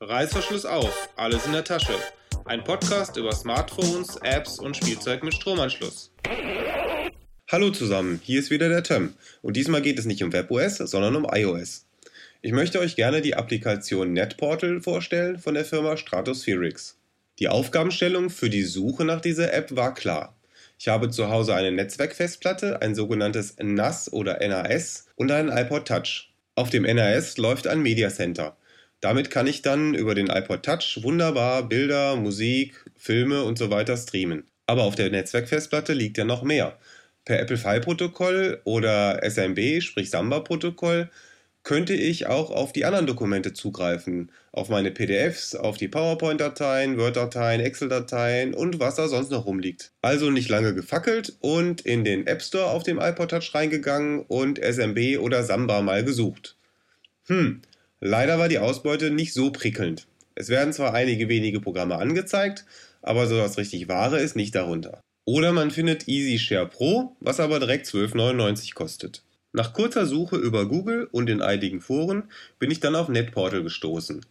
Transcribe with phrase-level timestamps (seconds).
[0.00, 1.92] Reißverschluss auf, alles in der Tasche.
[2.44, 6.12] Ein Podcast über Smartphones, Apps und Spielzeug mit Stromanschluss.
[7.50, 11.16] Hallo zusammen, hier ist wieder der Tim und diesmal geht es nicht um WebOS, sondern
[11.16, 11.84] um iOS.
[12.42, 16.96] Ich möchte euch gerne die Applikation NetPortal vorstellen von der Firma Stratospherics.
[17.40, 20.36] Die Aufgabenstellung für die Suche nach dieser App war klar.
[20.78, 26.32] Ich habe zu Hause eine Netzwerkfestplatte, ein sogenanntes NAS oder NAS und einen iPod Touch.
[26.54, 28.56] Auf dem NAS läuft ein Media Center.
[29.00, 33.96] Damit kann ich dann über den iPod Touch wunderbar Bilder, Musik, Filme und so weiter
[33.96, 34.44] streamen.
[34.66, 36.78] Aber auf der Netzwerkfestplatte liegt ja noch mehr.
[37.24, 41.10] Per Apple File Protokoll oder SMB, sprich Samba Protokoll,
[41.62, 44.32] könnte ich auch auf die anderen Dokumente zugreifen.
[44.52, 49.92] Auf meine PDFs, auf die PowerPoint-Dateien, Word-Dateien, Excel-Dateien und was da sonst noch rumliegt.
[50.00, 54.58] Also nicht lange gefackelt und in den App Store auf dem iPod Touch reingegangen und
[54.58, 56.56] SMB oder Samba mal gesucht.
[57.26, 57.60] Hm,
[58.00, 60.06] Leider war die Ausbeute nicht so prickelnd.
[60.34, 62.64] Es werden zwar einige wenige Programme angezeigt,
[63.02, 65.00] aber so das richtig Wahre ist nicht darunter.
[65.24, 69.22] Oder man findet EasyShare Pro, was aber direkt 12,99 kostet.
[69.52, 74.24] Nach kurzer Suche über Google und in einigen Foren bin ich dann auf NetPortal gestoßen,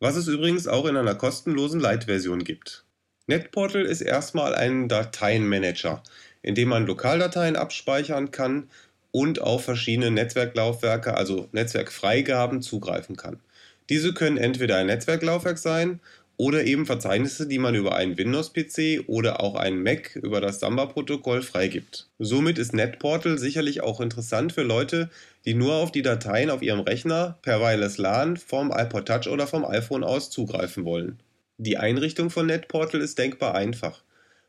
[0.00, 2.84] was es übrigens auch in einer kostenlosen Light-Version gibt.
[3.28, 6.02] NetPortal ist erstmal ein Dateienmanager,
[6.42, 8.68] in dem man Lokaldateien abspeichern kann
[9.12, 13.38] und auf verschiedene Netzwerklaufwerke, also Netzwerkfreigaben, zugreifen kann.
[13.88, 16.00] Diese können entweder ein Netzwerklaufwerk sein
[16.38, 21.42] oder eben Verzeichnisse, die man über einen Windows-PC oder auch einen Mac über das Samba-Protokoll
[21.42, 22.08] freigibt.
[22.18, 25.10] Somit ist NetPortal sicherlich auch interessant für Leute,
[25.44, 29.46] die nur auf die Dateien auf ihrem Rechner per Wireless LAN vom iPod Touch oder
[29.46, 31.20] vom iPhone aus zugreifen wollen.
[31.58, 34.02] Die Einrichtung von NetPortal ist denkbar einfach.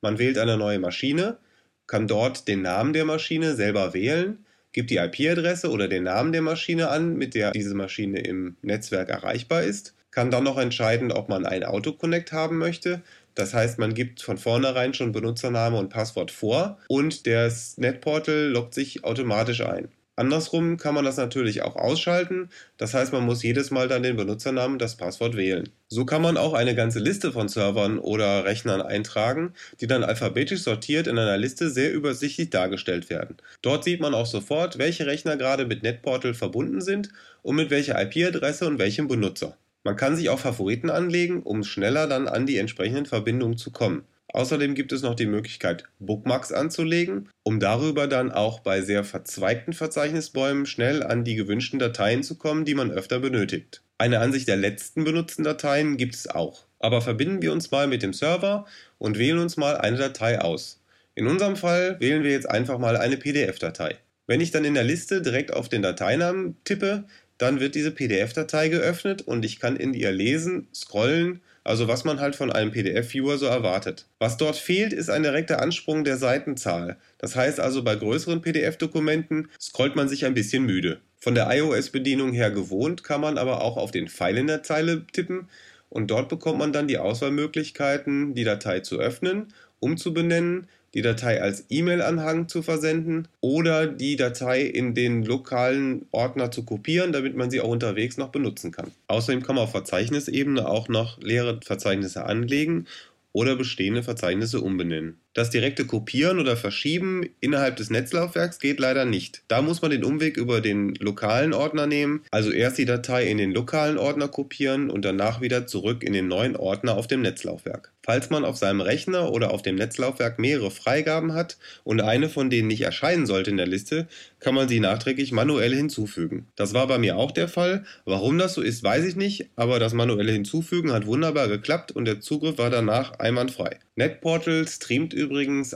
[0.00, 1.38] Man wählt eine neue Maschine,
[1.86, 6.42] kann dort den Namen der Maschine selber wählen, gibt die IP-Adresse oder den Namen der
[6.42, 11.28] Maschine an, mit der diese Maschine im Netzwerk erreichbar ist, kann dann noch entscheiden, ob
[11.28, 13.02] man ein Autoconnect haben möchte.
[13.34, 18.74] Das heißt, man gibt von vornherein schon Benutzername und Passwort vor und das Netportal loggt
[18.74, 19.88] sich automatisch ein.
[20.18, 24.16] Andersrum kann man das natürlich auch ausschalten, das heißt man muss jedes Mal dann den
[24.16, 25.68] Benutzernamen und das Passwort wählen.
[25.86, 30.62] So kann man auch eine ganze Liste von Servern oder Rechnern eintragen, die dann alphabetisch
[30.62, 33.36] sortiert in einer Liste sehr übersichtlich dargestellt werden.
[33.62, 37.10] Dort sieht man auch sofort, welche Rechner gerade mit NetPortal verbunden sind
[37.42, 39.56] und mit welcher IP-Adresse und welchem Benutzer.
[39.84, 44.04] Man kann sich auch Favoriten anlegen, um schneller dann an die entsprechenden Verbindungen zu kommen.
[44.32, 49.72] Außerdem gibt es noch die Möglichkeit, Bookmarks anzulegen, um darüber dann auch bei sehr verzweigten
[49.72, 53.82] Verzeichnisbäumen schnell an die gewünschten Dateien zu kommen, die man öfter benötigt.
[53.96, 56.66] Eine Ansicht der letzten benutzten Dateien gibt es auch.
[56.78, 58.66] Aber verbinden wir uns mal mit dem Server
[58.98, 60.80] und wählen uns mal eine Datei aus.
[61.14, 63.96] In unserem Fall wählen wir jetzt einfach mal eine PDF-Datei.
[64.28, 67.04] Wenn ich dann in der Liste direkt auf den Dateinamen tippe,
[67.38, 72.18] dann wird diese PDF-Datei geöffnet und ich kann in ihr lesen, scrollen also was man
[72.18, 74.06] halt von einem PDF-Viewer so erwartet.
[74.18, 76.96] Was dort fehlt, ist ein direkter Ansprung der Seitenzahl.
[77.18, 80.98] Das heißt also, bei größeren PDF-Dokumenten scrollt man sich ein bisschen müde.
[81.18, 85.06] Von der iOS-Bedienung her gewohnt kann man aber auch auf den Pfeil in der Zeile
[85.12, 85.48] tippen
[85.90, 89.48] und dort bekommt man dann die Auswahlmöglichkeiten, die Datei zu öffnen,
[89.80, 96.64] umzubenennen, die Datei als E-Mail-Anhang zu versenden oder die Datei in den lokalen Ordner zu
[96.64, 98.90] kopieren, damit man sie auch unterwegs noch benutzen kann.
[99.06, 102.86] Außerdem kann man auf Verzeichnisebene auch noch leere Verzeichnisse anlegen
[103.32, 105.20] oder bestehende Verzeichnisse umbenennen.
[105.38, 109.42] Das direkte Kopieren oder Verschieben innerhalb des Netzlaufwerks geht leider nicht.
[109.46, 113.38] Da muss man den Umweg über den lokalen Ordner nehmen, also erst die Datei in
[113.38, 117.92] den lokalen Ordner kopieren und danach wieder zurück in den neuen Ordner auf dem Netzlaufwerk.
[118.02, 122.50] Falls man auf seinem Rechner oder auf dem Netzlaufwerk mehrere Freigaben hat und eine von
[122.50, 124.08] denen nicht erscheinen sollte in der Liste,
[124.40, 126.48] kann man sie nachträglich manuell hinzufügen.
[126.56, 127.84] Das war bei mir auch der Fall.
[128.06, 132.06] Warum das so ist, weiß ich nicht, aber das manuelle Hinzufügen hat wunderbar geklappt und
[132.06, 133.78] der Zugriff war danach einwandfrei.
[133.96, 135.27] NetPortal streamt übrigens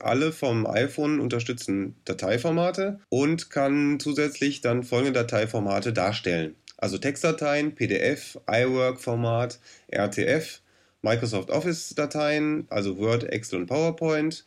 [0.00, 6.54] alle vom iPhone unterstützten Dateiformate und kann zusätzlich dann folgende Dateiformate darstellen.
[6.76, 10.60] Also Textdateien, PDF, iWork-Format, RTF,
[11.02, 14.44] Microsoft Office-Dateien, also Word, Excel und PowerPoint,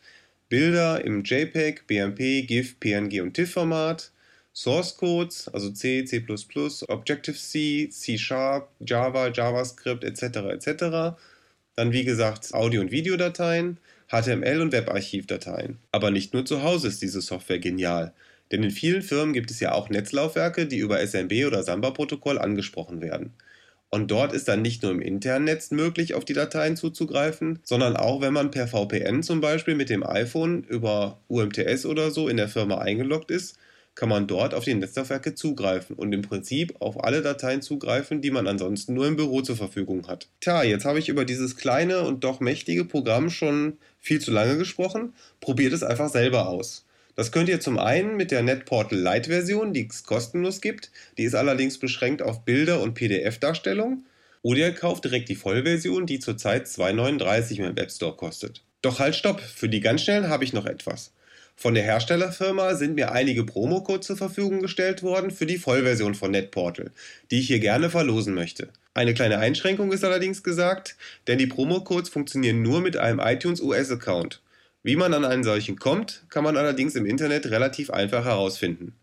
[0.48, 4.12] Bilder im JPEG, BMP, GIF, PNG und TIFF-Format,
[4.52, 6.24] Source Codes, also C, C++,
[6.88, 10.22] Objective-C, C-Sharp, Java, JavaScript etc.
[10.52, 11.16] etc.
[11.74, 13.78] Dann wie gesagt Audio- und Videodateien,
[14.14, 15.78] HTML- und Webarchivdateien.
[15.90, 18.12] Aber nicht nur zu Hause ist diese Software genial.
[18.52, 23.00] Denn in vielen Firmen gibt es ja auch Netzlaufwerke, die über SMB oder Samba-Protokoll angesprochen
[23.00, 23.34] werden.
[23.90, 27.96] Und dort ist dann nicht nur im internen Netz möglich, auf die Dateien zuzugreifen, sondern
[27.96, 32.36] auch, wenn man per VPN zum Beispiel mit dem iPhone über UMTS oder so in
[32.36, 33.58] der Firma eingeloggt ist,
[33.94, 38.30] kann man dort auf die Netzlaufwerke zugreifen und im Prinzip auf alle Dateien zugreifen, die
[38.30, 40.28] man ansonsten nur im Büro zur Verfügung hat.
[40.40, 44.58] Tja, jetzt habe ich über dieses kleine und doch mächtige Programm schon viel zu lange
[44.58, 45.14] gesprochen.
[45.40, 46.84] Probiert es einfach selber aus.
[47.16, 50.90] Das könnt ihr zum einen mit der NetPortal Lite Version, die es kostenlos gibt.
[51.16, 54.04] Die ist allerdings beschränkt auf Bilder und PDF-Darstellung.
[54.42, 58.62] Oder ihr kauft direkt die Vollversion, die zurzeit 2,39 im Webstore kostet.
[58.82, 61.12] Doch halt stopp, für die ganz schnellen habe ich noch etwas.
[61.56, 66.30] Von der Herstellerfirma sind mir einige Promocodes zur Verfügung gestellt worden für die Vollversion von
[66.32, 66.90] NetPortal,
[67.30, 68.68] die ich hier gerne verlosen möchte.
[68.92, 70.96] Eine kleine Einschränkung ist allerdings gesagt,
[71.26, 74.40] denn die Promocodes funktionieren nur mit einem iTunes US-Account.
[74.82, 78.94] Wie man an einen solchen kommt, kann man allerdings im Internet relativ einfach herausfinden.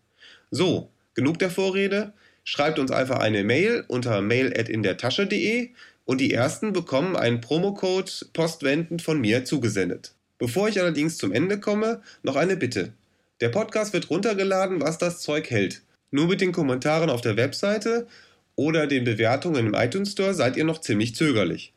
[0.50, 2.12] So, genug der Vorrede.
[2.44, 5.70] Schreibt uns einfach eine Mail unter mail@indertasche.de
[6.04, 10.12] und die ersten bekommen einen Promocode postwendend von mir zugesendet.
[10.42, 12.92] Bevor ich allerdings zum Ende komme, noch eine Bitte.
[13.40, 15.82] Der Podcast wird runtergeladen, was das Zeug hält.
[16.10, 18.08] Nur mit den Kommentaren auf der Webseite
[18.56, 21.72] oder den Bewertungen im iTunes Store seid ihr noch ziemlich zögerlich.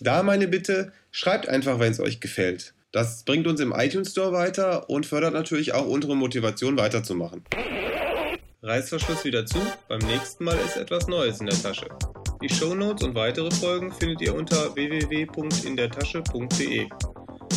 [0.00, 2.74] Da meine Bitte, schreibt einfach, wenn es euch gefällt.
[2.92, 7.42] Das bringt uns im iTunes Store weiter und fördert natürlich auch unsere Motivation weiterzumachen.
[8.62, 11.88] Reißverschluss wieder zu, beim nächsten Mal ist etwas Neues in der Tasche.
[12.42, 16.86] Die Shownotes und weitere Folgen findet ihr unter www.indertasche.de.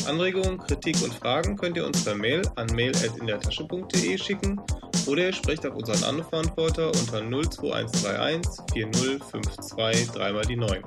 [0.08, 4.60] Anregungen, Kritik und Fragen könnt ihr uns per Mail an mail.indertasche.de schicken
[5.06, 10.84] oder ihr sprecht auf unseren Anrufverantworter unter 02131 4052 3 mal die 9.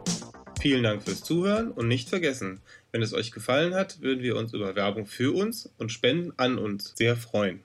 [0.61, 2.61] Vielen Dank fürs Zuhören und nicht vergessen,
[2.93, 6.59] wenn es euch gefallen hat, würden wir uns über Werbung für uns und Spenden an
[6.59, 7.61] uns sehr freuen.